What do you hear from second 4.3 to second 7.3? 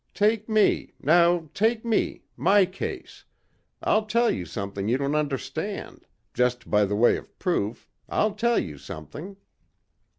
you something you don't understand... just by the way